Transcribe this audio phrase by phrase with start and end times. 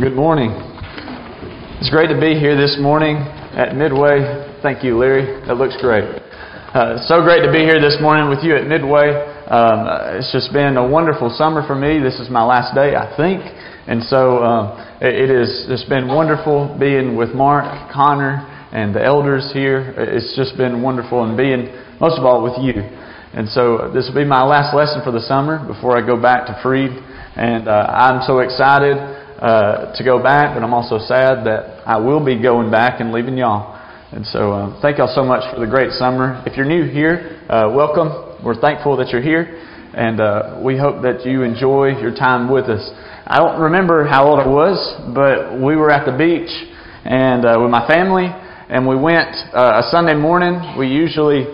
[0.00, 0.48] Good morning.
[1.76, 3.16] It's great to be here this morning
[3.52, 4.48] at Midway.
[4.62, 5.44] Thank you, Larry.
[5.44, 6.08] That looks great.
[6.72, 9.12] Uh, so great to be here this morning with you at Midway.
[9.12, 12.00] Um, it's just been a wonderful summer for me.
[12.00, 13.44] This is my last day, I think.
[13.92, 18.40] And so um, it, it is, it's been wonderful being with Mark, Connor,
[18.72, 19.92] and the elders here.
[19.98, 21.68] It's just been wonderful and being,
[22.00, 22.80] most of all, with you.
[23.36, 26.46] And so this will be my last lesson for the summer before I go back
[26.46, 26.88] to Freed.
[27.36, 28.96] And uh, I'm so excited
[29.40, 33.10] uh, to go back, but I'm also sad that I will be going back and
[33.10, 33.72] leaving y'all.
[34.12, 36.42] And so uh, thank y'all so much for the great summer.
[36.44, 38.36] If you're new here, uh, welcome.
[38.44, 39.56] We're thankful that you're here,
[39.94, 42.84] and uh, we hope that you enjoy your time with us.
[43.26, 44.76] I don't remember how old I was,
[45.14, 46.52] but we were at the beach
[47.04, 50.76] and uh, with my family, and we went a Sunday morning.
[50.76, 51.48] We usually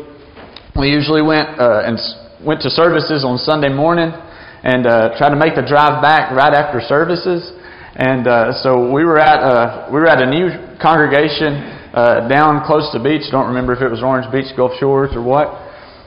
[0.74, 1.98] we usually went and
[2.44, 4.10] went to services on Sunday morning
[4.66, 7.54] and uh, tried to make the drive back right after services.
[7.96, 10.52] And uh, so we were at uh, we were at a new
[10.84, 11.64] congregation
[11.96, 13.24] uh, down close to the beach.
[13.32, 15.48] Don't remember if it was Orange Beach, Gulf Shores, or what.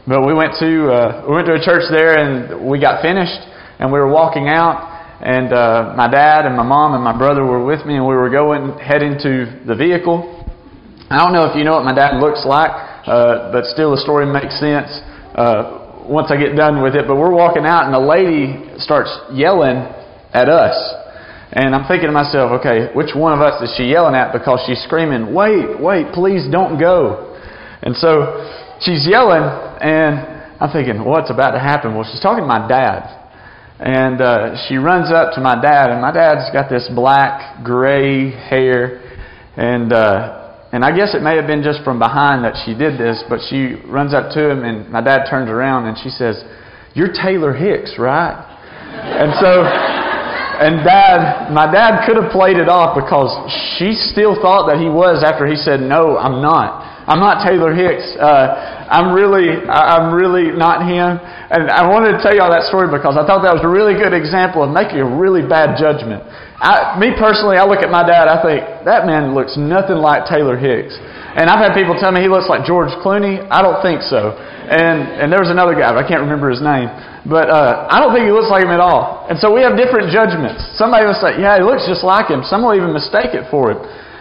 [0.06, 3.42] But we went to uh, we went to a church there, and we got finished,
[3.82, 4.86] and we were walking out,
[5.26, 8.14] and uh, my dad and my mom and my brother were with me, and we
[8.14, 10.46] were going heading to the vehicle.
[11.10, 14.02] I don't know if you know what my dad looks like, uh, but still the
[14.06, 14.94] story makes sense
[15.34, 17.10] uh, once I get done with it.
[17.10, 19.90] But we're walking out, and a lady starts yelling
[20.38, 20.78] at us.
[21.52, 24.62] And I'm thinking to myself, okay, which one of us is she yelling at because
[24.68, 27.34] she's screaming, wait, wait, please don't go.
[27.82, 30.20] And so she's yelling, and
[30.62, 31.96] I'm thinking, what's about to happen?
[31.96, 33.16] Well, she's talking to my dad.
[33.80, 38.30] And uh, she runs up to my dad, and my dad's got this black, gray
[38.30, 39.02] hair.
[39.58, 43.00] And, uh, and I guess it may have been just from behind that she did
[43.00, 46.44] this, but she runs up to him, and my dad turns around and she says,
[46.94, 48.38] You're Taylor Hicks, right?
[48.38, 50.09] And so
[50.60, 53.32] and dad, my dad could have played it off because
[53.78, 56.84] she still thought that he was after he said, "No, I'm not.
[57.10, 58.06] I'm not Taylor Hicks.
[58.22, 61.18] Uh, I'm really, I'm really not him."
[61.50, 63.98] And I wanted to tell y'all that story because I thought that was a really
[63.98, 66.22] good example of making a really bad judgment.
[66.62, 68.30] I, me personally, I look at my dad.
[68.30, 70.94] I think that man looks nothing like Taylor Hicks.
[71.00, 73.42] And I've had people tell me he looks like George Clooney.
[73.50, 74.38] I don't think so.
[74.70, 76.94] And and there was another guy, but I can't remember his name.
[77.26, 79.26] But uh, I don't think he looks like him at all.
[79.30, 80.62] And so we have different judgments.
[80.78, 82.46] Somebody will say, yeah, he looks just like him.
[82.46, 83.80] Some will even mistake it for him.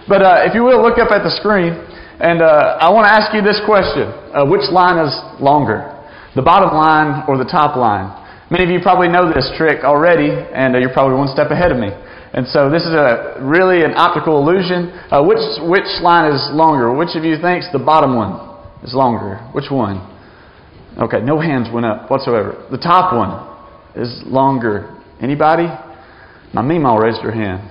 [0.08, 1.76] But uh, if you will, look up at the screen.
[2.18, 5.94] And uh, I want to ask you this question uh, Which line is longer?
[6.34, 8.10] The bottom line or the top line?
[8.50, 11.70] Many of you probably know this trick already, and uh, you're probably one step ahead
[11.70, 11.94] of me.
[12.34, 14.90] And so this is a really an optical illusion.
[15.14, 16.90] Uh, which which line is longer?
[16.90, 18.34] Which of you thinks the bottom one
[18.82, 19.38] is longer?
[19.54, 20.02] Which one?
[20.98, 22.66] Okay, no hands went up whatsoever.
[22.70, 23.30] The top one
[23.94, 24.90] is longer.
[25.22, 25.70] Anybody?
[26.52, 27.62] My Meemaw raised her hand.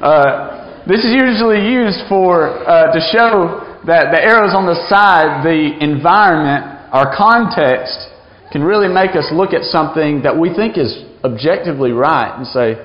[0.00, 5.42] Uh, this is usually used for uh, to show that the arrows on the side,
[5.42, 8.12] the environment, our context,
[8.52, 12.76] can really make us look at something that we think is objectively right and say,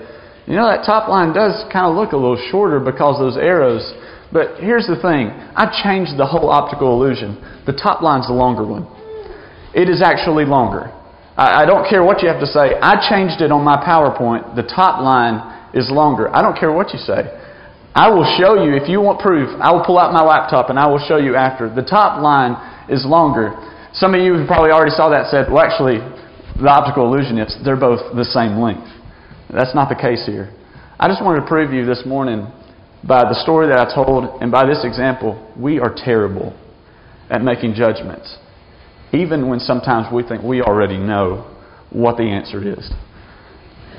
[0.48, 3.84] you know, that top line does kind of look a little shorter because those arrows.
[4.32, 7.36] But here's the thing I changed the whole optical illusion.
[7.68, 8.88] The top line's the longer one.
[9.76, 10.88] It is actually longer.
[11.36, 12.80] I, I don't care what you have to say.
[12.80, 14.56] I changed it on my PowerPoint.
[14.56, 15.44] The top line
[15.76, 16.34] is longer.
[16.34, 17.28] I don't care what you say.
[17.98, 20.78] I will show you, if you want proof, I will pull out my laptop and
[20.78, 21.66] I will show you after.
[21.66, 22.54] The top line
[22.94, 23.58] is longer.
[23.94, 25.98] Some of you who probably already saw that said, well, actually,
[26.62, 28.86] the optical illusion is they're both the same length.
[29.50, 30.54] That's not the case here.
[31.00, 32.46] I just wanted to prove you this morning
[33.02, 36.54] by the story that I told and by this example, we are terrible
[37.32, 38.38] at making judgments
[39.14, 41.56] even when sometimes we think we already know
[41.90, 42.92] what the answer is.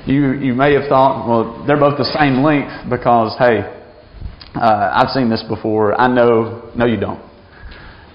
[0.05, 3.78] You, you may have thought, well, they're both the same length because, hey,
[4.55, 5.99] uh, I've seen this before.
[5.99, 6.71] I know.
[6.75, 7.21] No, you don't.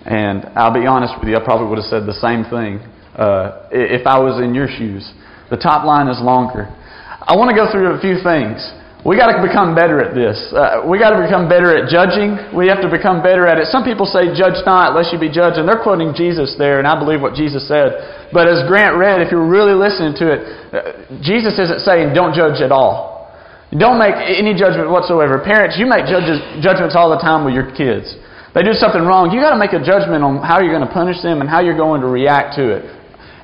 [0.05, 2.85] And I'll be honest with you, I probably would have said the same thing
[3.17, 5.09] uh, if I was in your shoes.
[5.49, 6.69] The top line is longer.
[7.25, 8.61] I want to go through a few things.
[9.05, 10.37] We got to become better at this.
[10.49, 12.41] Uh, we got to become better at judging.
[12.57, 13.69] We have to become better at it.
[13.69, 16.89] Some people say, "Judge not, lest you be judged," and they're quoting Jesus there, and
[16.89, 18.29] I believe what Jesus said.
[18.33, 20.41] But as Grant read, if you're really listening to it,
[20.73, 23.14] uh, Jesus isn't saying, "Don't judge at all."
[23.75, 25.43] Don't make any judgment whatsoever.
[25.43, 28.07] Parents, you make judges, judgments all the time with your kids.
[28.55, 30.95] They do something wrong, you got to make a judgment on how you're going to
[30.95, 32.87] punish them and how you're going to react to it.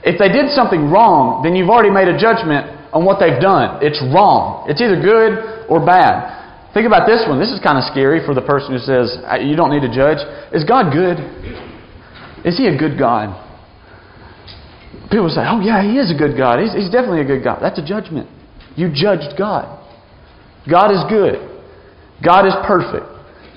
[0.07, 2.63] If they did something wrong, then you've already made a judgment
[2.95, 3.83] on what they've done.
[3.83, 4.71] It's wrong.
[4.71, 6.39] It's either good or bad.
[6.73, 7.43] Think about this one.
[7.43, 10.23] This is kind of scary for the person who says, You don't need to judge.
[10.55, 11.19] Is God good?
[12.47, 13.35] Is He a good God?
[15.11, 16.63] People say, Oh, yeah, He is a good God.
[16.63, 17.59] He's, he's definitely a good God.
[17.59, 18.31] That's a judgment.
[18.79, 19.80] You judged God.
[20.69, 21.41] God is good.
[22.25, 23.07] God is perfect.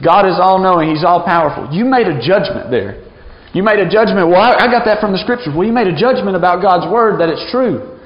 [0.04, 0.92] God is all knowing.
[0.92, 1.72] He's all powerful.
[1.72, 3.04] You made a judgment there.
[3.54, 4.28] You made a judgment.
[4.28, 5.54] Well, I, got that from the scriptures.
[5.54, 8.00] Well, you made a judgment about God's word that it's true.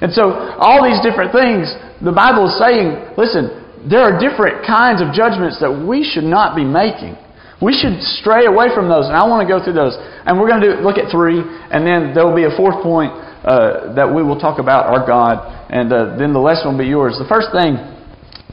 [0.00, 1.70] And so, all these different things,
[2.00, 3.52] the Bible is saying, listen,
[3.84, 7.20] there are different kinds of judgments that we should not be making.
[7.60, 9.06] We should stray away from those.
[9.06, 9.94] And I want to go through those.
[10.24, 12.82] And we're going to do, look at three, and then there will be a fourth
[12.82, 13.12] point
[13.44, 16.88] uh, that we will talk about our God, and uh, then the lesson will be
[16.88, 17.20] yours.
[17.20, 17.76] The first thing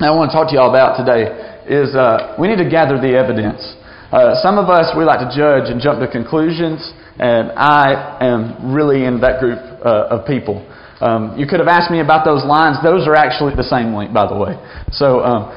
[0.02, 1.30] I want to talk to you all about today
[1.70, 3.62] is uh, we need to gather the evidence.
[4.10, 6.82] Uh, some of us, we like to judge and jump to conclusions,
[7.22, 10.66] and I am really in that group uh, of people.
[11.06, 12.82] Um, you could have asked me about those lines.
[12.82, 14.58] Those are actually the same link, by the way.
[14.90, 15.54] So um,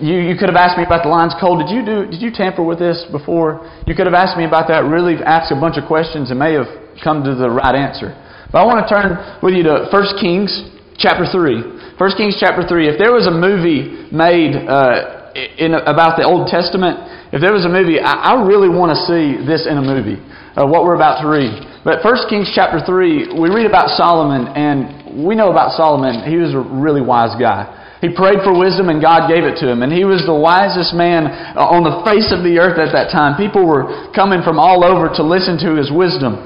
[0.00, 1.36] you, you could have asked me about the lines.
[1.36, 2.08] Cole, did you do?
[2.08, 3.68] Did you tamper with this before?
[3.84, 4.88] You could have asked me about that.
[4.88, 6.68] Really, asked a bunch of questions and may have
[7.04, 8.16] come to the right answer.
[8.48, 10.52] But I want to turn with you to 1 Kings
[10.96, 11.83] chapter three.
[11.98, 12.88] 1 Kings chapter three.
[12.88, 17.66] If there was a movie made uh, in about the Old Testament if there was
[17.66, 20.22] a movie, I, I really want to see this in a movie,
[20.54, 21.50] uh, what we're about to read.
[21.82, 26.38] But 1 Kings chapter 3, we read about Solomon, and we know about Solomon, he
[26.38, 27.66] was a really wise guy.
[27.98, 29.82] He prayed for wisdom and God gave it to him.
[29.82, 31.26] And he was the wisest man
[31.56, 33.34] uh, on the face of the earth at that time.
[33.34, 36.38] People were coming from all over to listen to his wisdom.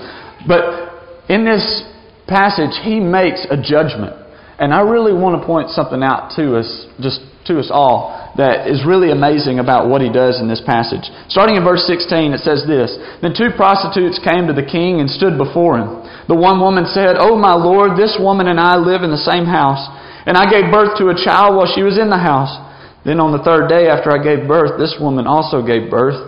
[0.47, 0.95] But
[1.29, 1.85] in this
[2.31, 4.17] passage, he makes a judgment.
[4.59, 6.67] And I really want to point something out to us,
[6.99, 11.03] just to us all that is really amazing about what he does in this passage.
[11.27, 15.11] Starting in verse 16, it says this Then two prostitutes came to the king and
[15.11, 16.07] stood before him.
[16.31, 19.47] The one woman said, Oh, my lord, this woman and I live in the same
[19.47, 19.83] house,
[20.27, 22.55] and I gave birth to a child while she was in the house.
[23.03, 26.19] Then on the third day after I gave birth, this woman also gave birth,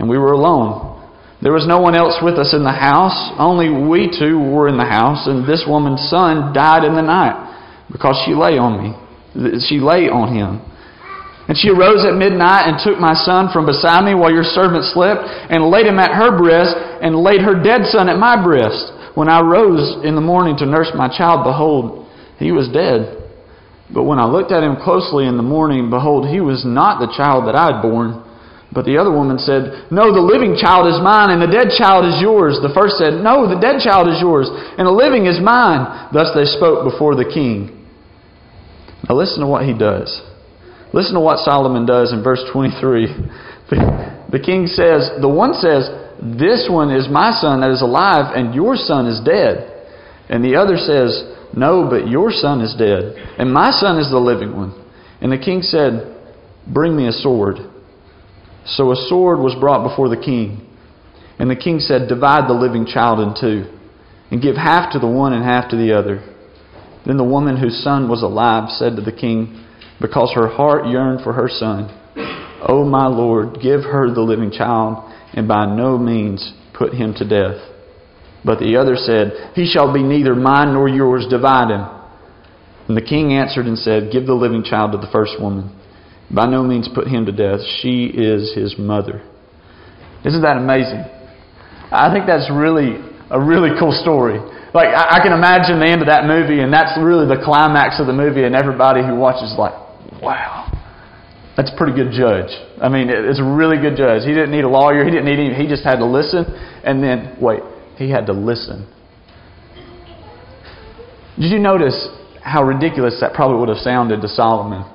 [0.00, 0.96] and we were alone.
[1.44, 4.76] There was no one else with us in the house, only we two were in
[4.76, 7.49] the house, and this woman's son died in the night
[7.90, 8.90] because she lay on me.
[9.66, 10.62] She lay on him.
[11.50, 14.86] And she arose at midnight and took my son from beside me while your servant
[14.94, 18.94] slept, and laid him at her breast, and laid her dead son at my breast.
[19.18, 22.06] When I rose in the morning to nurse my child, behold,
[22.38, 23.18] he was dead.
[23.90, 27.10] But when I looked at him closely in the morning, behold, he was not the
[27.10, 28.22] child that I had born.
[28.70, 32.06] But the other woman said, No, the living child is mine, and the dead child
[32.06, 32.62] is yours.
[32.62, 36.14] The first said, No, the dead child is yours, and the living is mine.
[36.14, 37.79] Thus they spoke before the king.
[39.08, 40.20] Now listen to what he does.
[40.92, 43.06] Listen to what Solomon does in verse 23.
[44.30, 45.86] The, king says, the one says,
[46.18, 49.70] This one is my son that is alive, and your son is dead.
[50.28, 51.22] And the other says,
[51.54, 54.74] No, but your son is dead, and my son is the living one.
[55.20, 56.16] And the king said,
[56.66, 57.56] Bring me a sword.
[58.66, 60.66] So a sword was brought before the king.
[61.38, 63.70] And the king said, Divide the living child in two,
[64.30, 66.29] and give half to the one and half to the other.
[67.06, 69.66] Then the woman whose son was alive said to the king,
[70.00, 71.96] because her heart yearned for her son.
[72.66, 77.28] O my Lord, give her the living child, and by no means put him to
[77.28, 77.60] death.
[78.44, 81.86] But the other said, He shall be neither mine nor yours, divide him.
[82.88, 85.76] And the king answered and said, Give the living child to the first woman.
[86.30, 87.60] By no means put him to death.
[87.80, 89.22] She is his mother.
[90.24, 91.04] Isn't that amazing?
[91.92, 92.96] I think that's really
[93.30, 94.38] a really cool story.
[94.72, 98.06] Like I, can imagine the end of that movie, and that's really the climax of
[98.06, 99.74] the movie, and everybody who watches like,
[100.22, 100.70] wow,
[101.56, 102.54] that's a pretty good judge.
[102.78, 104.22] I mean, it's a really good judge.
[104.22, 105.02] He didn't need a lawyer.
[105.02, 105.54] He didn't need any.
[105.54, 106.46] He just had to listen,
[106.86, 107.66] and then wait.
[107.98, 108.86] He had to listen.
[111.34, 112.08] Did you notice
[112.42, 114.86] how ridiculous that probably would have sounded to Solomon?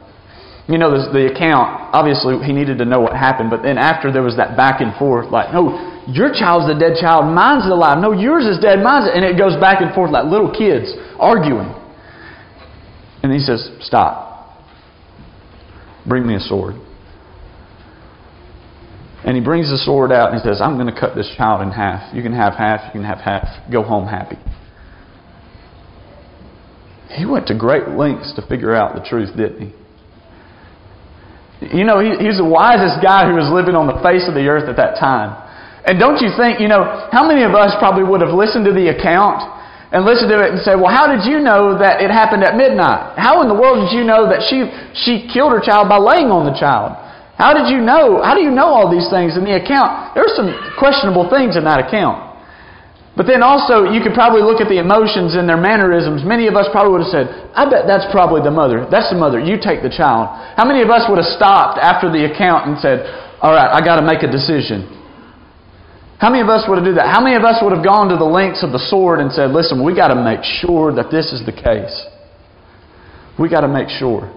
[0.68, 4.12] You know, the, the account, obviously, he needed to know what happened, but then after
[4.12, 7.98] there was that back and forth, like, no, your child's the dead child, mine's alive.
[8.02, 11.74] No, yours is dead, mine's And it goes back and forth like little kids arguing.
[13.24, 14.62] And he says, Stop.
[16.08, 16.76] Bring me a sword.
[19.26, 21.62] And he brings the sword out and he says, I'm going to cut this child
[21.64, 22.14] in half.
[22.14, 23.72] You can have half, you can have half.
[23.72, 24.38] Go home happy.
[27.10, 29.74] He went to great lengths to figure out the truth, didn't
[31.62, 31.78] he?
[31.78, 34.46] You know, he, he's the wisest guy who was living on the face of the
[34.46, 35.45] earth at that time.
[35.86, 38.74] And don't you think, you know, how many of us probably would have listened to
[38.74, 39.46] the account
[39.94, 42.58] and listened to it and said, well, how did you know that it happened at
[42.58, 43.14] midnight?
[43.22, 44.66] How in the world did you know that she,
[44.98, 46.98] she killed her child by laying on the child?
[47.38, 48.24] How did you know?
[48.24, 50.16] How do you know all these things in the account?
[50.18, 50.50] There are some
[50.80, 52.26] questionable things in that account.
[53.16, 56.28] But then also, you could probably look at the emotions and their mannerisms.
[56.28, 58.84] Many of us probably would have said, I bet that's probably the mother.
[58.92, 59.40] That's the mother.
[59.40, 60.32] You take the child.
[60.60, 63.08] How many of us would have stopped after the account and said,
[63.40, 64.95] All right, I got to make a decision?
[66.20, 67.12] How many of us would have done that?
[67.12, 69.52] How many of us would have gone to the lengths of the sword and said,
[69.52, 71.92] listen, we got to make sure that this is the case?
[73.38, 74.32] We got to make sure.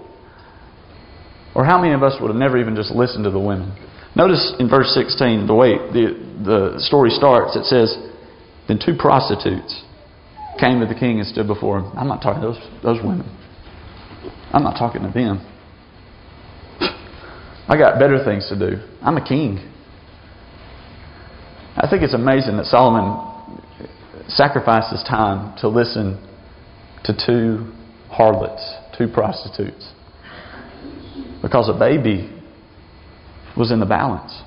[1.55, 3.71] Or how many of us would have never even just listened to the women?
[4.15, 7.95] Notice in verse 16, the way the, the story starts, it says,
[8.67, 9.83] Then two prostitutes
[10.59, 11.91] came to the king and stood before him.
[11.97, 13.23] I'm not talking to those, those women.
[14.51, 15.39] I'm not talking to them.
[17.69, 18.83] I got better things to do.
[19.01, 19.59] I'm a king.
[21.75, 23.25] I think it's amazing that Solomon
[24.27, 26.25] sacrificed his time to listen
[27.03, 27.71] to two
[28.09, 28.61] harlots,
[28.97, 29.91] two prostitutes.
[31.41, 32.29] Because a baby
[33.57, 34.41] was in the balance.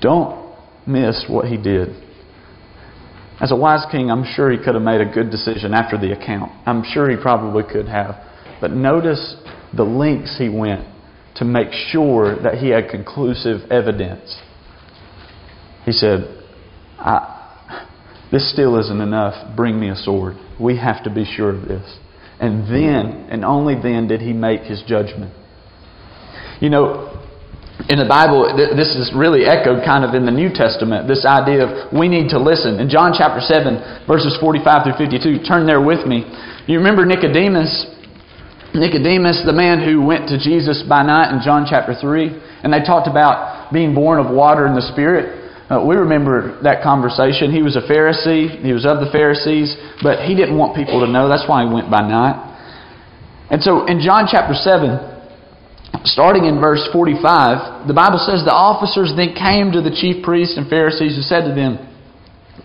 [0.00, 0.54] Don't
[0.86, 1.88] miss what he did.
[3.40, 6.12] As a wise king, I'm sure he could have made a good decision after the
[6.12, 6.52] account.
[6.66, 8.16] I'm sure he probably could have.
[8.60, 9.36] But notice
[9.74, 10.86] the lengths he went
[11.36, 14.40] to make sure that he had conclusive evidence.
[15.84, 16.20] He said,
[18.30, 19.56] This still isn't enough.
[19.56, 20.36] Bring me a sword.
[20.60, 21.98] We have to be sure of this.
[22.40, 25.32] And then, and only then, did he make his judgment.
[26.60, 27.20] You know,
[27.88, 31.64] in the Bible, this is really echoed kind of in the New Testament, this idea
[31.64, 32.76] of we need to listen.
[32.78, 36.28] In John chapter 7, verses 45 through 52, turn there with me.
[36.68, 37.88] You remember Nicodemus?
[38.74, 42.80] Nicodemus, the man who went to Jesus by night in John chapter 3, and they
[42.80, 45.38] talked about being born of water and the Spirit.
[45.70, 47.50] Uh, we remember that conversation.
[47.50, 51.10] He was a Pharisee, he was of the Pharisees, but he didn't want people to
[51.10, 51.28] know.
[51.28, 52.38] That's why he went by night.
[53.50, 59.10] And so in John chapter 7, starting in verse 45, the Bible says the officers
[59.18, 61.82] then came to the chief priests and Pharisees and said to them,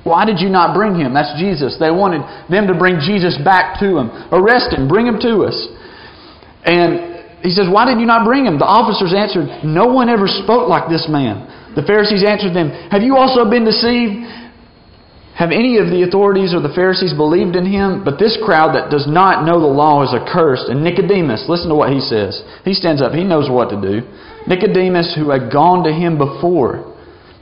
[0.06, 1.18] Why did you not bring him?
[1.18, 1.82] That's Jesus.
[1.82, 2.22] They wanted
[2.54, 4.14] them to bring Jesus back to him.
[4.30, 5.58] Arrest him, bring him to us.
[6.66, 8.58] And he says, Why did you not bring him?
[8.58, 11.46] The officers answered, No one ever spoke like this man.
[11.78, 14.26] The Pharisees answered them, Have you also been deceived?
[15.36, 18.08] Have any of the authorities or the Pharisees believed in him?
[18.08, 20.72] But this crowd that does not know the law is accursed.
[20.72, 22.42] And Nicodemus, listen to what he says.
[22.64, 24.08] He stands up, he knows what to do.
[24.48, 26.88] Nicodemus, who had gone to him before,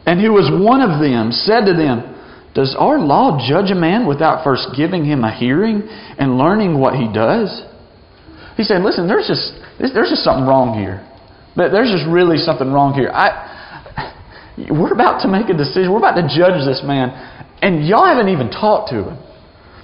[0.10, 2.18] and who was one of them, said to them,
[2.56, 5.86] Does our law judge a man without first giving him a hearing
[6.18, 7.62] and learning what he does?
[8.55, 11.01] He said, Listen, there's just, there's just something wrong here.
[11.55, 13.10] But there's just really something wrong here.
[13.13, 13.53] I,
[14.69, 15.91] we're about to make a decision.
[15.91, 17.13] We're about to judge this man.
[17.62, 19.17] And y'all haven't even talked to him.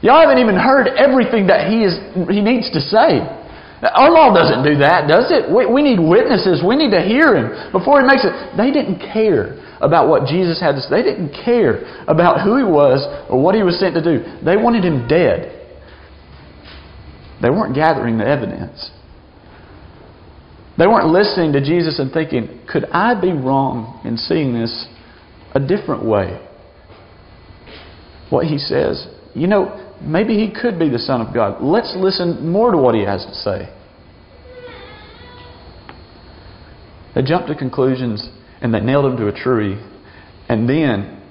[0.02, 2.00] Y'all haven't even heard everything that he is
[2.30, 3.20] he needs to say.
[3.82, 5.48] Our law doesn't do that, does it?
[5.48, 6.60] We, we need witnesses.
[6.60, 8.32] We need to hear him before he makes it.
[8.60, 11.00] They didn't care about what Jesus had to say.
[11.00, 14.24] They didn't care about who he was or what he was sent to do.
[14.44, 15.59] They wanted him dead.
[17.42, 18.92] They weren't gathering the evidence.
[20.78, 24.88] They weren't listening to Jesus and thinking, could I be wrong in seeing this
[25.54, 26.46] a different way?
[28.30, 31.62] what he says, you know, maybe he could be the Son of God.
[31.62, 33.76] Let's listen more to what he has to say.
[37.16, 38.30] They jumped to conclusions
[38.62, 39.84] and they nailed him to a tree.
[40.48, 41.22] And then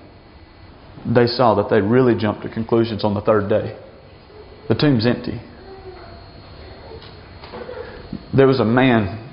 [1.07, 3.79] they saw that they really jumped to conclusions on the third day.
[4.69, 5.41] The tomb's empty.
[8.37, 9.25] There was a man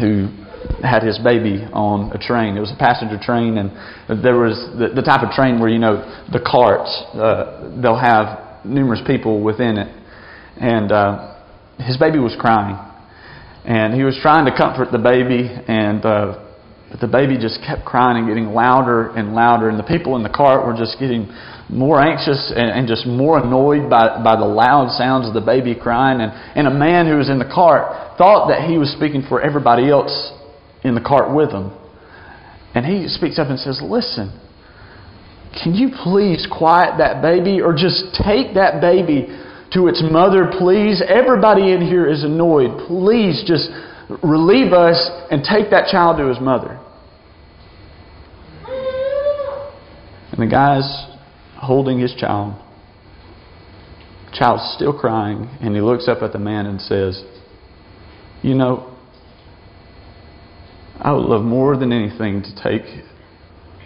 [0.00, 0.28] who
[0.82, 2.56] had his baby on a train.
[2.56, 3.70] It was a passenger train, and
[4.22, 8.64] there was the, the type of train where you know the carts uh, they'll have
[8.64, 9.88] numerous people within it,
[10.60, 11.36] and uh,
[11.78, 12.76] his baby was crying,
[13.64, 16.44] and he was trying to comfort the baby, and uh,
[16.90, 20.22] but the baby just kept crying and getting louder and louder, and the people in
[20.22, 21.26] the cart were just getting
[21.68, 25.74] more anxious and, and just more annoyed by, by the loud sounds of the baby
[25.74, 26.20] crying.
[26.20, 29.40] And, and a man who was in the cart thought that he was speaking for
[29.40, 30.32] everybody else
[30.82, 31.72] in the cart with him.
[32.74, 34.38] And he speaks up and says, Listen,
[35.62, 39.28] can you please quiet that baby or just take that baby
[39.72, 41.02] to its mother, please?
[41.06, 42.86] Everybody in here is annoyed.
[42.88, 43.70] Please just
[44.22, 46.80] relieve us and take that child to his mother.
[50.32, 51.13] And the guy's
[51.64, 52.60] holding his child.
[54.32, 57.22] Child's still crying, and he looks up at the man and says,
[58.42, 58.96] You know,
[61.00, 62.82] I would love more than anything to take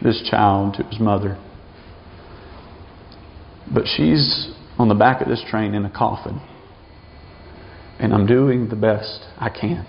[0.03, 1.43] this child to his mother.
[3.73, 6.41] But she's on the back of this train in a coffin.
[7.99, 9.85] And I'm doing the best I can.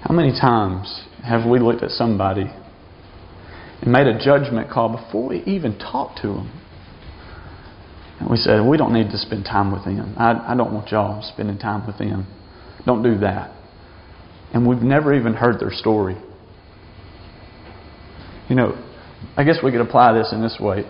[0.00, 2.50] How many times have we looked at somebody
[3.84, 6.60] and made a judgment call before we even talked to them?
[8.18, 10.16] And we said, We don't need to spend time with them.
[10.18, 12.26] I, I don't want y'all spending time with them.
[12.84, 13.54] Don't do that
[14.54, 16.16] and we've never even heard their story.
[18.48, 18.80] You know,
[19.36, 20.84] I guess we could apply this in this way.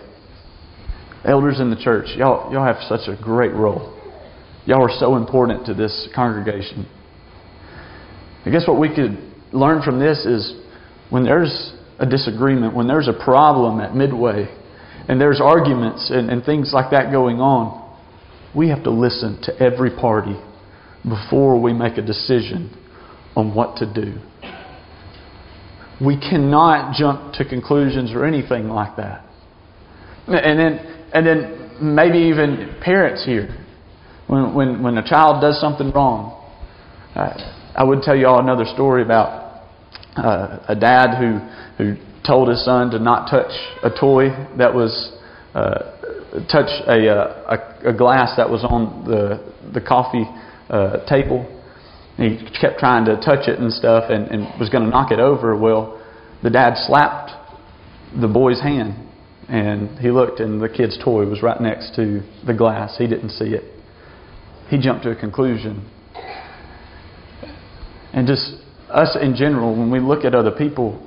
[1.25, 3.91] Elders in the church, y'all, y'all have such a great role.
[4.67, 6.87] Y'all are so important to this congregation.
[8.45, 9.17] I guess what we could
[9.51, 10.53] learn from this is
[11.09, 14.47] when there's a disagreement, when there's a problem at Midway,
[15.07, 17.83] and there's arguments and, and things like that going on,
[18.55, 20.35] we have to listen to every party
[21.07, 22.75] before we make a decision
[23.35, 24.17] on what to do.
[26.03, 29.25] We cannot jump to conclusions or anything like that.
[30.27, 33.63] And then, and then maybe even parents here,
[34.27, 36.41] when, when, when a child does something wrong,
[37.13, 37.33] uh,
[37.75, 39.44] I would tell you all another story about
[40.15, 41.39] uh, a dad who
[41.77, 41.95] who
[42.25, 43.51] told his son to not touch
[43.83, 45.17] a toy that was
[45.53, 45.91] uh,
[46.51, 50.25] touch a, uh, a, a glass that was on the the coffee
[50.69, 51.51] uh, table.
[52.17, 55.19] He kept trying to touch it and stuff, and, and was going to knock it
[55.19, 55.57] over.
[55.57, 56.01] Well,
[56.43, 57.31] the dad slapped
[58.19, 58.95] the boy's hand,
[59.49, 62.95] and he looked, and the kid's toy was right next to the glass.
[62.97, 63.63] He didn't see it.
[64.69, 65.91] He jumped to a conclusion
[68.15, 68.53] and just
[68.95, 71.05] us in general, when we look at other people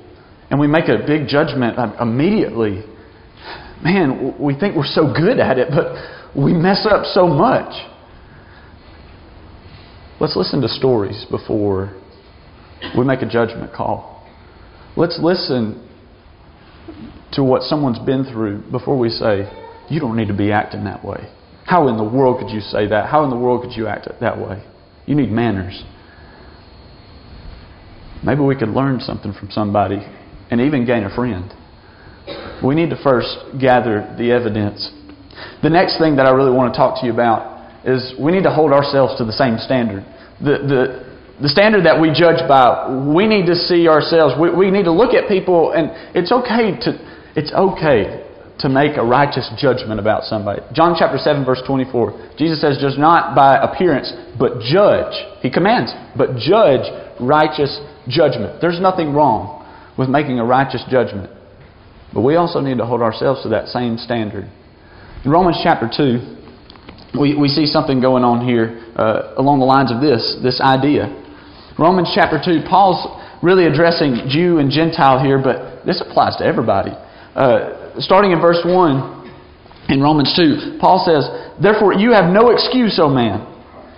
[0.49, 2.83] and we make a big judgment immediately,
[3.83, 5.95] man, we think we're so good at it, but
[6.35, 7.73] we mess up so much.
[10.19, 11.95] Let's listen to stories before
[12.97, 14.27] we make a judgment call.
[14.95, 15.87] Let's listen
[17.33, 19.49] to what someone's been through before we say,
[19.89, 21.31] you don't need to be acting that way.
[21.65, 23.09] How in the world could you say that?
[23.09, 24.63] How in the world could you act that way?
[25.05, 25.83] You need manners.
[28.23, 29.99] Maybe we could learn something from somebody
[30.51, 31.51] and even gain a friend.
[32.63, 34.91] We need to first gather the evidence.
[35.63, 38.43] The next thing that I really want to talk to you about is we need
[38.43, 40.03] to hold ourselves to the same standard.
[40.43, 40.81] The, the,
[41.41, 44.35] the standard that we judge by, we need to see ourselves.
[44.39, 46.99] We, we need to look at people, and it's okay to,
[47.35, 48.27] it's okay
[48.59, 50.61] to make a righteous judgment about somebody.
[50.73, 52.35] John chapter 7, verse 24.
[52.37, 55.15] Jesus says, Judge not by appearance, but judge.
[55.39, 56.83] He commands, but judge
[57.19, 58.61] righteous judgment.
[58.61, 59.65] There's nothing wrong
[59.97, 61.29] with making a righteous judgment.
[62.13, 64.49] But we also need to hold ourselves to that same standard.
[65.23, 69.91] In Romans chapter 2, we, we see something going on here uh, along the lines
[69.91, 71.09] of this, this idea.
[71.77, 73.01] Romans chapter 2, Paul's
[73.41, 76.91] really addressing Jew and Gentile here, but this applies to everybody.
[77.35, 81.27] Uh, starting in verse 1 in Romans 2, Paul says,
[81.61, 83.45] Therefore you have no excuse, O man.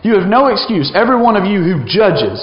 [0.03, 2.39] You have no excuse, every one of you who judges.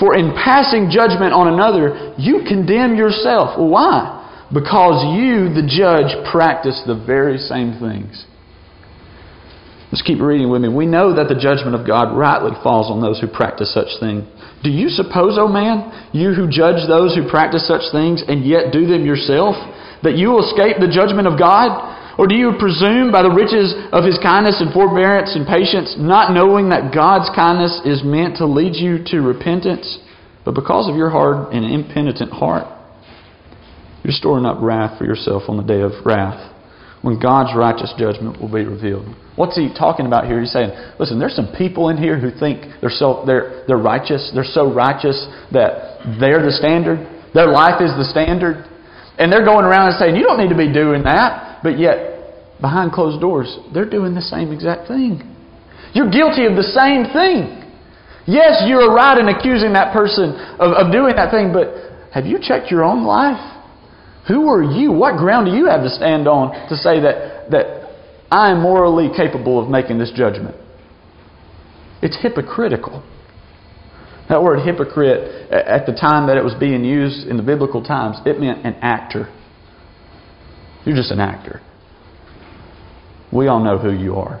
[0.00, 3.60] For in passing judgment on another, you condemn yourself.
[3.60, 4.16] Why?
[4.48, 8.24] Because you, the judge, practice the very same things.
[9.92, 10.72] Let's keep reading with me.
[10.72, 14.24] We know that the judgment of God rightly falls on those who practice such things.
[14.64, 18.46] Do you suppose, O oh man, you who judge those who practice such things and
[18.46, 19.58] yet do them yourself,
[20.02, 21.99] that you will escape the judgment of God?
[22.20, 26.36] Or do you presume by the riches of his kindness and forbearance and patience, not
[26.36, 29.96] knowing that God's kindness is meant to lead you to repentance?
[30.44, 32.68] But because of your hard and impenitent heart,
[34.04, 36.52] you're storing up wrath for yourself on the day of wrath,
[37.00, 39.08] when God's righteous judgment will be revealed.
[39.36, 40.40] What's he talking about here?
[40.40, 44.30] He's saying, listen, there's some people in here who think they're so they're they're righteous,
[44.34, 45.16] they're so righteous
[45.56, 47.00] that they're the standard,
[47.32, 48.68] their life is the standard,
[49.16, 51.49] and they're going around and saying, you don't need to be doing that.
[51.62, 55.22] But yet, behind closed doors, they're doing the same exact thing.
[55.92, 57.56] You're guilty of the same thing.
[58.26, 62.38] Yes, you're right in accusing that person of, of doing that thing, but have you
[62.40, 63.40] checked your own life?
[64.28, 64.92] Who are you?
[64.92, 67.90] What ground do you have to stand on to say that, that
[68.30, 70.54] I am morally capable of making this judgment?
[72.02, 73.02] It's hypocritical.
[74.28, 78.18] That word hypocrite, at the time that it was being used in the biblical times,
[78.24, 79.28] it meant an actor.
[80.84, 81.60] You're just an actor.
[83.32, 84.40] We all know who you are.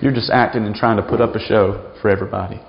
[0.00, 2.60] You're just acting and trying to put up a show for everybody.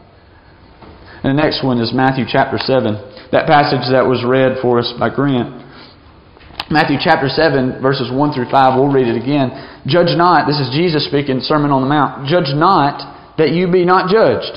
[1.24, 3.30] And the next one is Matthew chapter 7.
[3.32, 5.60] That passage that was read for us by Grant.
[6.72, 8.78] Matthew chapter 7, verses 1 through 5.
[8.78, 9.52] We'll read it again.
[9.86, 12.30] Judge not, this is Jesus speaking, Sermon on the Mount.
[12.30, 14.54] Judge not that you be not judged.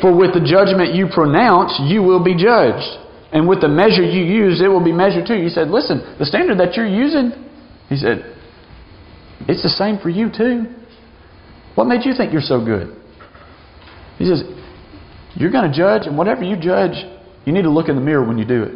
[0.00, 3.05] For with the judgment you pronounce, you will be judged.
[3.36, 5.36] And with the measure you use, it will be measured too.
[5.36, 7.32] He said, Listen, the standard that you're using,
[7.90, 8.34] he said,
[9.46, 10.64] it's the same for you too.
[11.74, 12.96] What made you think you're so good?
[14.16, 14.42] He says,
[15.34, 16.96] You're going to judge, and whatever you judge,
[17.44, 18.72] you need to look in the mirror when you do it.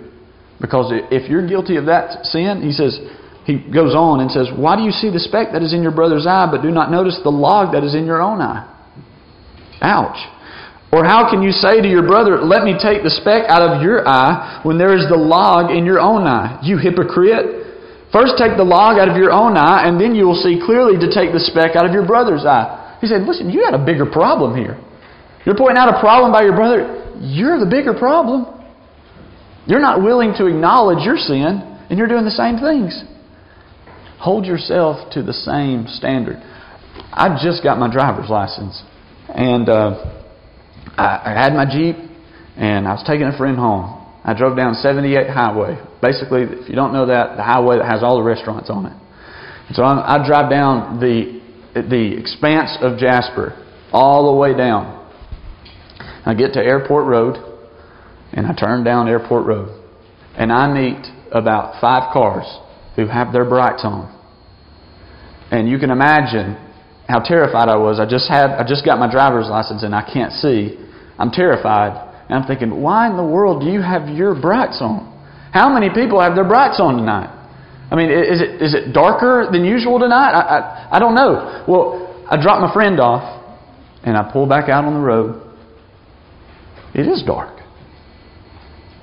[0.61, 3.01] Because if you're guilty of that sin, he says,
[3.47, 5.97] he goes on and says, Why do you see the speck that is in your
[5.97, 8.69] brother's eye, but do not notice the log that is in your own eye?
[9.81, 10.21] Ouch.
[10.93, 13.83] Or how can you say to your brother, Let me take the speck out of
[13.83, 16.59] your eye when there is the log in your own eye?
[16.63, 17.61] You hypocrite.
[18.13, 20.99] First take the log out of your own eye, and then you will see clearly
[20.99, 22.99] to take the speck out of your brother's eye.
[23.01, 24.83] He said, Listen, you got a bigger problem here.
[25.47, 27.15] You're pointing out a problem by your brother.
[27.23, 28.51] You're the bigger problem.
[29.67, 33.05] You're not willing to acknowledge your sin, and you're doing the same things.
[34.19, 36.43] Hold yourself to the same standard.
[37.13, 38.83] I just got my driver's license,
[39.29, 40.20] and uh,
[40.97, 41.97] I, I had my Jeep,
[42.57, 43.97] and I was taking a friend home.
[44.25, 45.79] I drove down 78 Highway.
[46.03, 48.97] Basically, if you don't know that, the highway that has all the restaurants on it.
[49.69, 51.41] And so I, I drive down the
[51.75, 53.55] the expanse of Jasper
[53.93, 54.97] all the way down.
[56.27, 57.37] I get to Airport Road,
[58.33, 59.69] and I turn down Airport Road,
[60.37, 62.45] and I meet about five cars
[62.97, 64.17] who have their brights on.
[65.51, 66.57] And you can imagine
[67.11, 67.99] how terrified I was.
[67.99, 70.79] I just had I just got my driver's license and I can't see.
[71.19, 72.09] I'm terrified.
[72.29, 75.11] And I'm thinking, why in the world do you have your brights on?
[75.53, 77.37] How many people have their brights on tonight?
[77.91, 80.31] I mean, is it, is it darker than usual tonight?
[80.31, 81.65] I, I, I don't know.
[81.67, 83.59] Well, I dropped my friend off
[84.05, 85.43] and I pull back out on the road.
[86.95, 87.61] It is dark.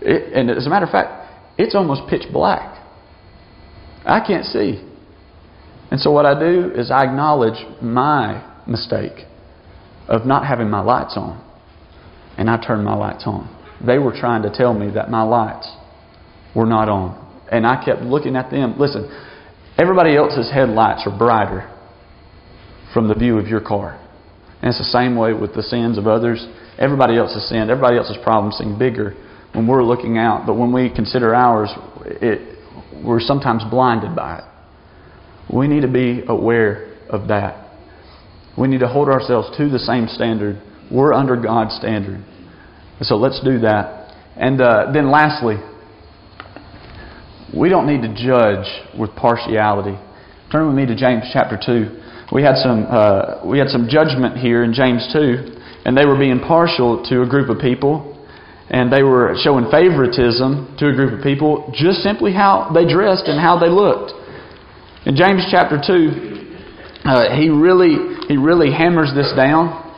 [0.02, 2.82] It, and as a matter of fact, it's almost pitch black.
[4.06, 4.87] I can't see.
[5.90, 9.26] And so what I do is I acknowledge my mistake
[10.08, 11.44] of not having my lights on
[12.38, 13.54] and I turned my lights on.
[13.86, 15.70] They were trying to tell me that my lights
[16.56, 17.24] were not on.
[17.52, 18.76] And I kept looking at them.
[18.78, 19.10] Listen,
[19.78, 21.74] everybody else's headlights are brighter
[22.94, 24.00] from the view of your car.
[24.62, 26.46] And it's the same way with the sins of others.
[26.78, 29.16] Everybody else's sin, everybody else's problems seem bigger
[29.54, 30.46] when we're looking out.
[30.46, 31.70] But when we consider ours,
[32.06, 32.58] it,
[33.04, 34.44] we're sometimes blinded by it.
[35.54, 37.66] We need to be aware of that.
[38.58, 42.24] We need to hold ourselves to the same standard we're under God's standard.
[43.02, 44.16] So let's do that.
[44.36, 45.58] And uh, then lastly,
[47.56, 48.66] we don't need to judge
[48.98, 49.98] with partiality.
[50.52, 52.32] Turn with me to James chapter 2.
[52.32, 56.18] We had some, uh, we had some judgment here in James 2, and they were
[56.18, 58.14] being partial to a group of people,
[58.70, 63.28] and they were showing favoritism to a group of people just simply how they dressed
[63.28, 64.12] and how they looked.
[65.08, 67.96] In James chapter 2, uh, he, really,
[68.28, 69.96] he really hammers this down.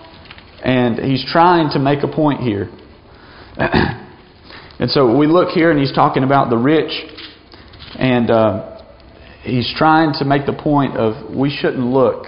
[0.63, 2.69] And he's trying to make a point here.
[3.57, 6.91] and so we look here and he's talking about the rich.
[7.97, 8.83] And uh,
[9.41, 12.27] he's trying to make the point of we shouldn't look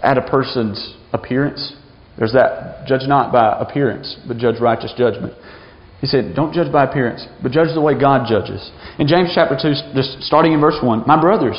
[0.00, 1.74] at a person's appearance.
[2.16, 5.34] There's that judge not by appearance, but judge righteous judgment.
[6.00, 8.70] He said, Don't judge by appearance, but judge the way God judges.
[9.00, 11.58] In James chapter 2, just starting in verse 1, My brothers,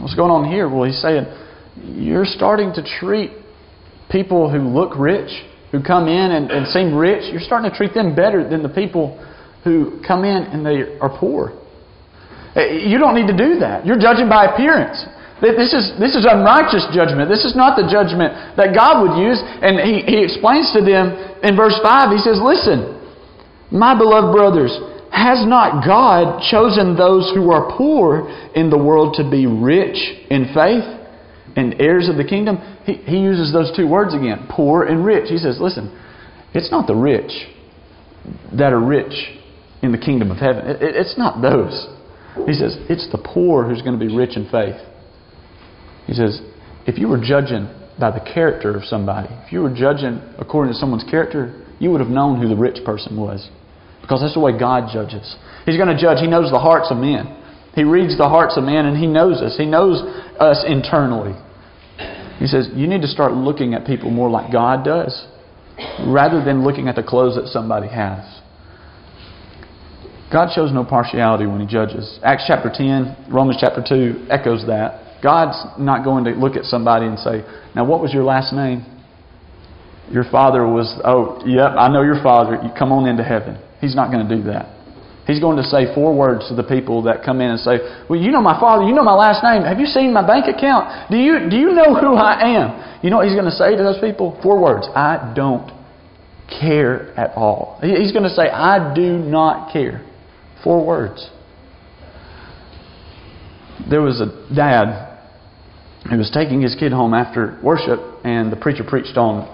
[0.00, 0.68] What's going on here?
[0.68, 1.24] Well, he's saying,
[1.82, 3.32] you're starting to treat
[4.10, 5.30] people who look rich,
[5.72, 8.68] who come in and, and seem rich, you're starting to treat them better than the
[8.68, 9.16] people
[9.64, 11.52] who come in and they are poor.
[12.54, 13.84] Eh, you don't need to do that.
[13.84, 15.04] You're judging by appearance.
[15.40, 17.28] This is, this is unrighteous judgment.
[17.28, 19.36] This is not the judgment that God would use.
[19.36, 21.12] And he, he explains to them
[21.44, 22.96] in verse 5, he says, Listen,
[23.68, 24.72] my beloved brothers,
[25.16, 29.96] has not God chosen those who are poor in the world to be rich
[30.30, 30.84] in faith
[31.56, 35.30] and heirs of the kingdom, he, he uses those two words again poor and rich.
[35.30, 35.90] He says, listen,
[36.52, 37.32] it's not the rich
[38.52, 39.12] that are rich
[39.82, 40.66] in the kingdom of heaven.
[40.66, 41.86] It, it, it's not those.
[42.46, 44.76] He says, it's the poor who's going to be rich in faith.
[46.06, 46.42] He says,
[46.86, 50.78] if you were judging by the character of somebody, if you were judging according to
[50.78, 53.48] someone's character, you would have known who the rich person was.
[54.06, 55.34] Because that's the way God judges.
[55.64, 56.18] He's going to judge.
[56.20, 57.26] He knows the hearts of men.
[57.74, 59.56] He reads the hearts of men and He knows us.
[59.58, 60.00] He knows
[60.38, 61.34] us internally.
[62.38, 65.26] He says, you need to start looking at people more like God does
[66.06, 68.22] rather than looking at the clothes that somebody has.
[70.32, 72.20] God shows no partiality when He judges.
[72.22, 75.20] Acts chapter 10, Romans chapter 2 echoes that.
[75.22, 77.42] God's not going to look at somebody and say,
[77.74, 78.84] Now, what was your last name?
[80.10, 82.60] Your father was, oh, yep, I know your father.
[82.62, 83.58] You come on into heaven.
[83.80, 84.72] He's not going to do that.
[85.26, 88.18] He's going to say four words to the people that come in and say, Well,
[88.18, 89.62] you know my father, you know my last name.
[89.62, 91.10] Have you seen my bank account?
[91.10, 93.00] Do you, do you know who I am?
[93.02, 94.38] You know what he's going to say to those people?
[94.42, 95.72] Four words I don't
[96.48, 97.78] care at all.
[97.82, 100.06] He's going to say, I do not care.
[100.62, 101.28] Four words.
[103.90, 105.18] there was a dad
[106.08, 109.46] who was taking his kid home after worship, and the preacher preached on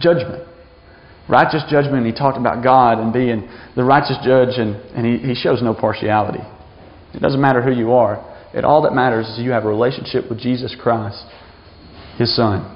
[0.00, 0.47] judgment.
[1.28, 5.28] Righteous judgment, and he talked about God and being the righteous judge, and, and he,
[5.28, 6.40] he shows no partiality.
[7.14, 8.24] It doesn't matter who you are.
[8.54, 11.22] It all that matters is you have a relationship with Jesus Christ,
[12.16, 12.74] his son.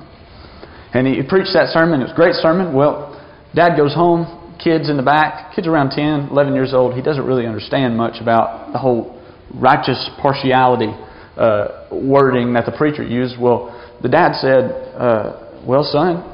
[0.92, 2.00] And he preached that sermon.
[2.00, 2.74] It was a great sermon.
[2.74, 3.16] Well,
[3.54, 6.94] dad goes home, kids in the back, kids around 10, 11 years old.
[6.94, 9.18] He doesn't really understand much about the whole
[9.54, 10.92] righteous partiality
[11.36, 13.40] uh, wording that the preacher used.
[13.40, 16.31] Well, the dad said, uh, Well, son,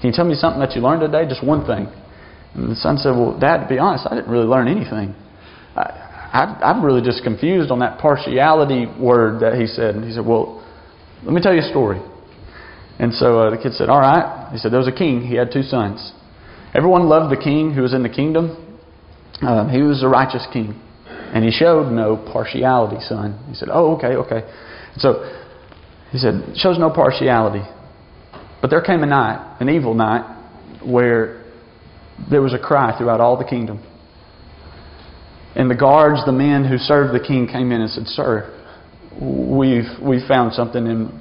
[0.00, 1.28] can you tell me something that you learned today?
[1.28, 1.88] Just one thing.
[2.54, 5.14] And the son said, Well, dad, to be honest, I didn't really learn anything.
[5.76, 9.94] I, I, I'm really just confused on that partiality word that he said.
[9.94, 10.64] And he said, Well,
[11.24, 12.00] let me tell you a story.
[12.98, 14.50] And so uh, the kid said, All right.
[14.52, 15.22] He said, There was a king.
[15.22, 16.12] He had two sons.
[16.74, 18.62] Everyone loved the king who was in the kingdom.
[19.40, 20.80] Um, he was a righteous king.
[21.06, 23.42] And he showed no partiality, son.
[23.48, 24.48] He said, Oh, okay, okay.
[24.96, 25.24] So
[26.10, 27.64] he said, Shows no partiality.
[28.66, 30.24] But there came a night, an evil night,
[30.84, 31.44] where
[32.28, 33.80] there was a cry throughout all the kingdom.
[35.54, 38.52] And the guards, the men who served the king, came in and said, Sir,
[39.22, 41.20] we've, we've found something in.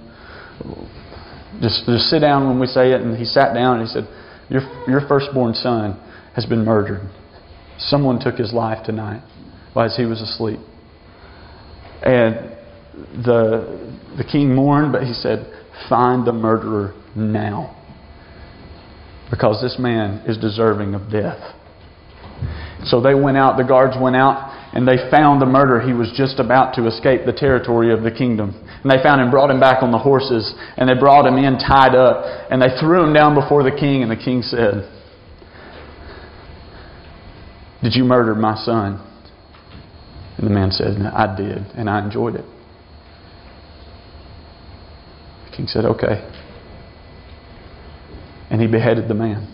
[1.61, 3.01] Just, just sit down when we say it.
[3.01, 4.07] And he sat down and he said,
[4.49, 6.01] Your, your firstborn son
[6.33, 7.07] has been murdered.
[7.77, 9.21] Someone took his life tonight
[9.75, 10.61] as he was asleep.
[12.01, 12.57] And
[13.23, 15.51] the, the king mourned, but he said,
[15.89, 17.75] Find the murderer now.
[19.29, 21.55] Because this man is deserving of death.
[22.85, 25.81] So they went out, the guards went out, and they found the murderer.
[25.81, 28.53] He was just about to escape the territory of the kingdom.
[28.83, 31.57] And they found him, brought him back on the horses, and they brought him in
[31.57, 34.91] tied up, and they threw him down before the king, and the king said,
[37.81, 39.01] Did you murder my son?
[40.37, 42.45] And the man said, I did, and I enjoyed it.
[45.44, 46.27] The king said, Okay.
[48.49, 49.51] And he beheaded the man.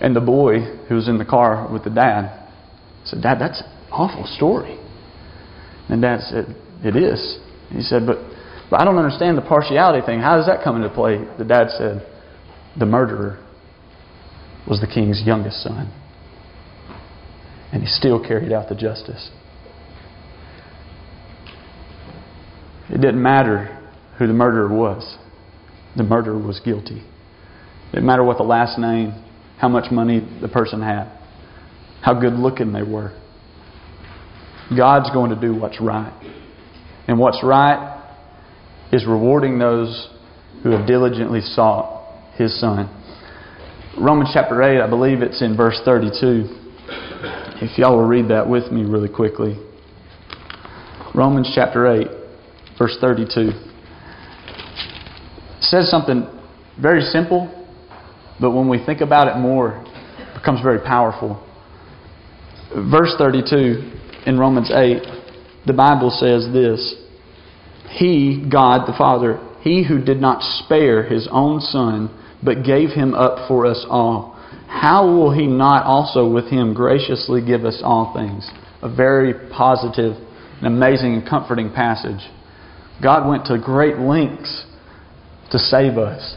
[0.00, 2.48] And the boy who was in the car with the dad
[3.04, 4.78] said, Dad, that's an awful story.
[5.88, 7.38] And dad said, It is.
[7.70, 8.18] He said, But
[8.68, 10.18] but I don't understand the partiality thing.
[10.18, 11.24] How does that come into play?
[11.38, 12.06] The dad said,
[12.78, 13.42] The murderer
[14.68, 15.92] was the king's youngest son
[17.72, 19.30] and he still carried out the justice.
[22.88, 23.75] It didn't matter
[24.18, 25.16] who the murderer was,
[25.96, 26.98] the murderer was guilty.
[26.98, 29.12] It didn't matter what the last name,
[29.58, 31.10] how much money the person had,
[32.02, 33.18] how good looking they were.
[34.76, 36.12] God's going to do what's right.
[37.08, 37.92] And what's right
[38.92, 40.08] is rewarding those
[40.62, 42.92] who have diligently sought His Son.
[43.98, 46.64] Romans chapter 8, I believe it's in verse 32.
[47.62, 49.56] If y'all will read that with me really quickly.
[51.14, 52.08] Romans chapter 8,
[52.78, 53.50] verse 32.
[55.68, 56.26] Says something
[56.80, 57.50] very simple,
[58.40, 59.84] but when we think about it more,
[60.18, 61.42] it becomes very powerful.
[62.90, 63.92] Verse 32
[64.26, 65.02] in Romans 8,
[65.66, 66.94] the Bible says this
[67.90, 72.10] He, God the Father, He who did not spare His own Son,
[72.42, 74.36] but gave Him up for us all
[74.68, 78.48] how will He not also with Him graciously give us all things?
[78.82, 80.16] A very positive
[80.58, 82.20] and amazing and comforting passage.
[83.02, 84.64] God went to great lengths
[85.50, 86.36] to save us.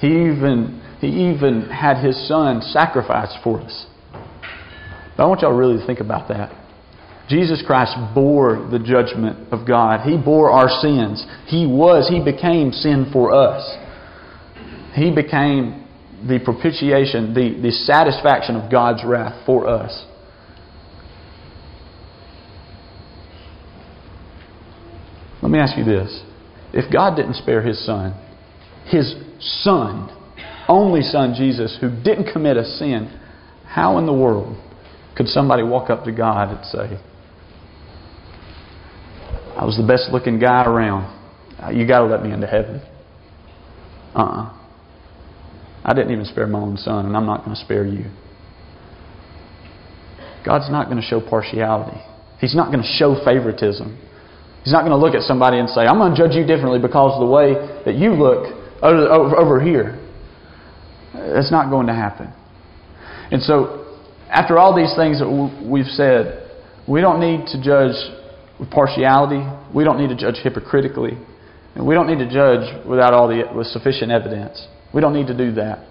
[0.00, 3.86] He even, he even had His Son sacrificed for us.
[5.16, 6.56] But I want y'all really to think about that.
[7.28, 10.00] Jesus Christ bore the judgment of God.
[10.00, 11.24] He bore our sins.
[11.46, 13.76] He was, He became sin for us.
[14.94, 15.86] He became
[16.26, 20.06] the propitiation, the, the satisfaction of God's wrath for us.
[25.42, 26.22] Let me ask you this.
[26.72, 28.14] If God didn't spare His Son,
[28.90, 30.10] His Son,
[30.68, 33.08] only Son Jesus, who didn't commit a sin,
[33.64, 34.56] how in the world
[35.16, 37.00] could somebody walk up to God and say,
[39.56, 41.18] I was the best looking guy around.
[41.72, 42.82] You got to let me into heaven?
[44.14, 44.42] Uh uh-uh.
[44.42, 44.56] uh
[45.84, 48.10] I didn't even spare my own son, and I'm not going to spare you.
[50.44, 51.98] God's not going to show partiality.
[52.38, 53.96] He's not going to show favoritism.
[54.64, 56.80] He's not going to look at somebody and say, I'm going to judge you differently
[56.80, 59.98] because of the way that you look over here.
[61.14, 62.32] That's not going to happen.
[63.30, 66.50] And so, after all these things that we've said,
[66.88, 67.94] we don't need to judge
[68.58, 69.42] with partiality.
[69.74, 71.18] We don't need to judge hypocritically.
[71.74, 74.66] And we don't need to judge without all the with sufficient evidence.
[74.92, 75.86] We don't need to do that.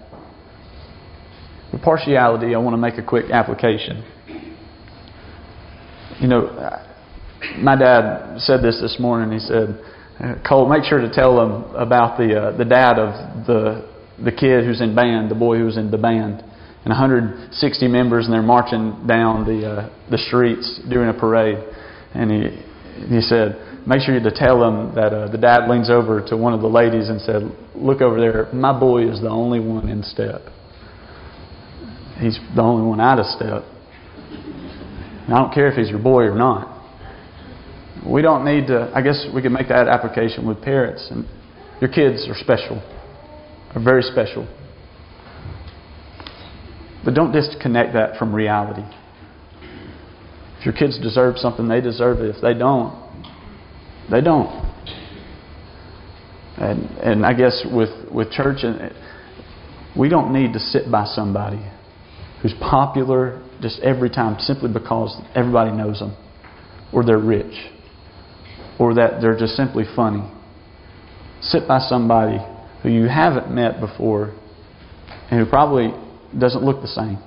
[1.72, 4.04] With partiality, I want to make a quick application.
[6.20, 6.82] You know,
[7.58, 9.32] my dad said this this morning.
[9.32, 9.80] He said,
[10.46, 13.88] Cole, make sure to tell them about the uh, the dad of the
[14.22, 16.40] the kid who's in band, the boy who's in the band,
[16.84, 21.58] and 160 members, and they're marching down the uh, the streets during a parade.
[22.12, 22.50] And he
[23.08, 23.56] he said,
[23.86, 26.60] make sure you to tell them that uh, the dad leans over to one of
[26.60, 27.42] the ladies and said,
[27.74, 30.42] "Look over there, my boy is the only one in step.
[32.18, 33.64] He's the only one out of step.
[35.24, 36.79] And I don't care if he's your boy or not."
[38.06, 41.06] We don't need to, I guess we can make that application with parents.
[41.10, 41.26] And
[41.80, 42.78] your kids are special,
[43.74, 44.48] are very special.
[47.04, 48.84] But don't disconnect that from reality.
[50.58, 52.34] If your kids deserve something, they deserve it.
[52.34, 52.94] If they don't,
[54.10, 54.48] they don't.
[56.56, 58.64] And, and I guess with, with church,
[59.98, 61.64] we don't need to sit by somebody
[62.42, 66.16] who's popular just every time simply because everybody knows them
[66.92, 67.54] or they're rich
[68.80, 70.24] or that they're just simply funny.
[71.42, 72.38] Sit by somebody
[72.82, 74.34] who you haven't met before
[75.30, 75.92] and who probably
[76.36, 77.18] doesn't look the same.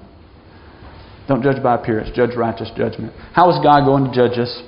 [1.27, 3.13] Don't judge by appearance, judge righteous judgment.
[3.33, 4.63] How is God going to judge us?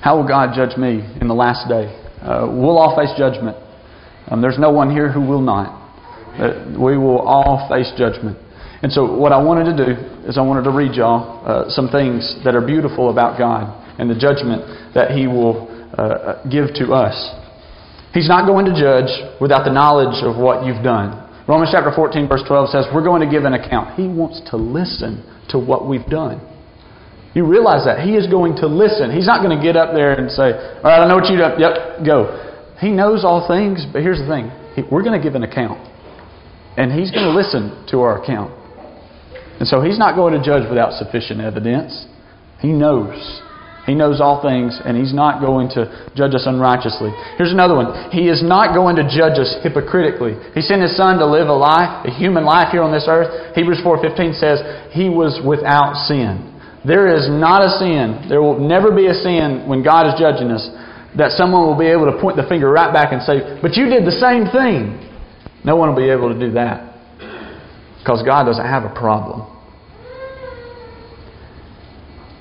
[0.00, 1.84] How will God judge me in the last day?
[2.22, 3.56] Uh, we'll all face judgment.
[4.28, 5.84] Um, there's no one here who will not.
[6.40, 8.38] Uh, we will all face judgment.
[8.82, 11.88] And so, what I wanted to do is, I wanted to read y'all uh, some
[11.88, 16.92] things that are beautiful about God and the judgment that He will uh, give to
[16.92, 17.14] us.
[18.14, 21.24] He's not going to judge without the knowledge of what you've done.
[21.46, 23.98] Romans chapter 14, verse 12 says, We're going to give an account.
[23.98, 26.40] He wants to listen to what we've done.
[27.34, 28.06] You realize that.
[28.06, 29.10] He is going to listen.
[29.10, 31.36] He's not going to get up there and say, All right, I know what you
[31.36, 31.58] done.
[31.58, 32.74] Yep, go.
[32.78, 34.50] He knows all things, but here's the thing
[34.90, 35.78] we're going to give an account.
[36.78, 38.54] And He's going to listen to our account.
[39.58, 42.06] And so He's not going to judge without sufficient evidence.
[42.60, 43.42] He knows.
[43.86, 45.84] He knows all things, and He's not going to
[46.16, 47.12] judge us unrighteously.
[47.36, 48.10] Here's another one.
[48.10, 50.40] He is not going to judge us hypocritically.
[50.54, 53.54] He sent His Son to live a life, a human life here on this earth.
[53.54, 54.58] Hebrews 4.15 says,
[54.92, 56.52] He was without sin.
[56.84, 60.52] There is not a sin, there will never be a sin when God is judging
[60.52, 60.68] us,
[61.16, 63.88] that someone will be able to point the finger right back and say, But you
[63.88, 65.00] did the same thing.
[65.64, 66.92] No one will be able to do that.
[68.00, 69.53] Because God doesn't have a problem.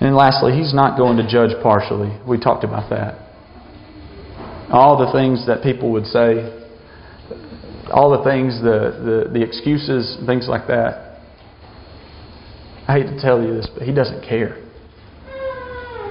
[0.04, 2.12] And lastly, he's not going to judge partially.
[2.28, 3.24] We talked about that.
[4.70, 6.60] All the things that people would say,
[7.90, 11.22] all the things, the, the, the excuses, things like that.
[12.86, 14.60] I hate to tell you this, but he doesn't care.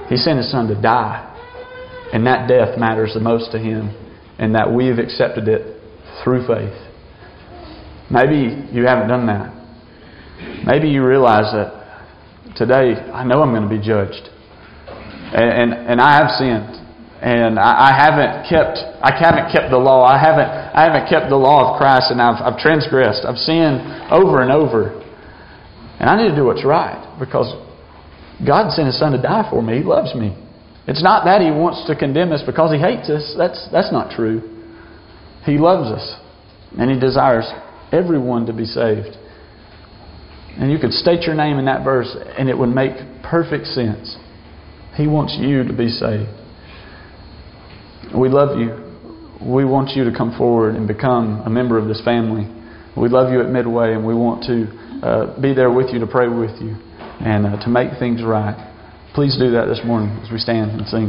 [0.09, 1.29] He sent his son to die.
[2.13, 3.95] And that death matters the most to him.
[4.39, 5.79] And that we have accepted it
[6.23, 6.73] through faith.
[8.09, 9.53] Maybe you haven't done that.
[10.65, 11.82] Maybe you realize that
[12.55, 14.29] today, I know I'm going to be judged.
[15.33, 16.83] And, and, and I have sinned.
[17.23, 20.03] And I, I haven't kept I haven't kept the law.
[20.03, 23.23] I haven't I haven't kept the law of Christ and I've I've transgressed.
[23.23, 23.79] I've sinned
[24.11, 24.91] over and over.
[25.99, 27.47] And I need to do what's right because
[28.45, 29.77] God sent his son to die for me.
[29.77, 30.35] He loves me.
[30.85, 33.33] It's not that he wants to condemn us because he hates us.
[33.37, 34.43] That's that's not true.
[35.45, 36.19] He loves us
[36.77, 37.47] and he desires
[37.93, 39.15] everyone to be saved.
[40.59, 44.17] And you could state your name in that verse and it would make perfect sense.
[44.95, 46.29] He wants you to be saved.
[48.15, 48.79] We love you.
[49.41, 52.45] We want you to come forward and become a member of this family.
[52.95, 54.69] We love you at Midway and we want to
[55.01, 56.77] uh, be there with you to pray with you
[57.19, 58.55] and uh, to make things right.
[59.15, 61.01] Please do that this morning as we stand and sing.